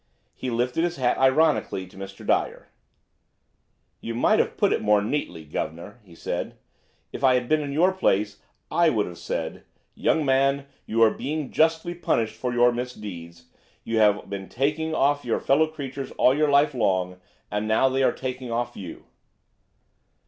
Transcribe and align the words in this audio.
He 0.33 0.49
lifted 0.49 0.83
his 0.83 0.95
hat 0.95 1.19
ironically 1.19 1.85
to 1.85 1.95
Mr. 1.95 2.25
Dyer; 2.25 2.69
"You 3.99 4.15
might 4.15 4.39
have 4.39 4.57
put 4.57 4.73
it 4.73 4.81
more 4.81 4.99
neatly, 5.03 5.45
guv'nor," 5.45 5.99
he 6.03 6.15
said; 6.15 6.57
"if 7.13 7.23
I 7.23 7.35
had 7.35 7.47
been 7.47 7.61
in 7.61 7.71
your 7.71 7.91
place 7.93 8.39
I 8.71 8.89
would 8.89 9.05
have 9.05 9.19
said: 9.19 9.63
'Young 9.93 10.25
man, 10.25 10.65
you 10.87 11.03
are 11.03 11.11
being 11.11 11.51
justly 11.51 11.93
punished 11.93 12.33
for 12.35 12.51
your 12.51 12.71
misdeeds; 12.71 13.45
you 13.83 13.99
have 13.99 14.27
been 14.27 14.49
taking 14.49 14.95
off 14.95 15.23
your 15.23 15.39
fellow 15.39 15.67
creatures 15.67 16.09
all 16.17 16.35
your 16.35 16.49
life 16.49 16.73
long, 16.73 17.17
and 17.51 17.67
now 17.67 17.87
they 17.87 18.01
are 18.01 18.11
taking 18.11 18.51
off 18.51 18.75
you.'" 18.75 19.05